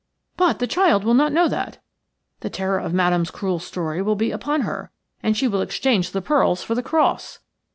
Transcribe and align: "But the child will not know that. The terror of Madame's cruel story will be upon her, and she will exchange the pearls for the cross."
"But 0.35 0.57
the 0.57 0.65
child 0.65 1.03
will 1.03 1.13
not 1.13 1.31
know 1.31 1.47
that. 1.47 1.77
The 2.39 2.49
terror 2.49 2.79
of 2.79 2.91
Madame's 2.91 3.29
cruel 3.29 3.59
story 3.59 4.01
will 4.01 4.15
be 4.15 4.31
upon 4.31 4.61
her, 4.61 4.89
and 5.21 5.37
she 5.37 5.47
will 5.47 5.61
exchange 5.61 6.09
the 6.09 6.23
pearls 6.23 6.63
for 6.63 6.73
the 6.73 6.81
cross." 6.81 7.37